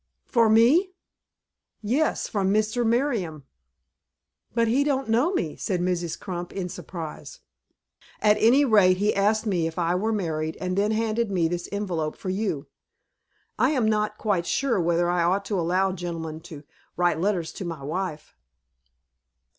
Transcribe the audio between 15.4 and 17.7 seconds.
to allow gentlemen to write letters to